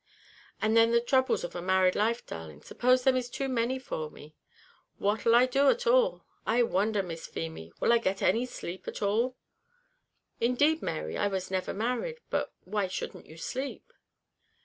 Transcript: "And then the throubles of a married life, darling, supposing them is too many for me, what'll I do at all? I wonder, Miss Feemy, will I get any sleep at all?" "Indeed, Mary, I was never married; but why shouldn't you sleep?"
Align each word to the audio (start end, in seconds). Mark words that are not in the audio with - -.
"And 0.59 0.75
then 0.75 0.89
the 0.89 0.99
throubles 0.99 1.43
of 1.43 1.53
a 1.55 1.61
married 1.61 1.93
life, 1.95 2.25
darling, 2.25 2.63
supposing 2.63 3.03
them 3.03 3.15
is 3.19 3.29
too 3.29 3.47
many 3.47 3.77
for 3.77 4.09
me, 4.09 4.33
what'll 4.97 5.35
I 5.35 5.45
do 5.45 5.69
at 5.69 5.85
all? 5.85 6.25
I 6.43 6.63
wonder, 6.63 7.03
Miss 7.03 7.27
Feemy, 7.27 7.71
will 7.79 7.93
I 7.93 7.99
get 7.99 8.23
any 8.23 8.47
sleep 8.47 8.87
at 8.87 9.03
all?" 9.03 9.35
"Indeed, 10.39 10.81
Mary, 10.81 11.19
I 11.19 11.27
was 11.27 11.51
never 11.51 11.71
married; 11.71 12.17
but 12.31 12.51
why 12.63 12.87
shouldn't 12.87 13.27
you 13.27 13.37
sleep?" 13.37 13.93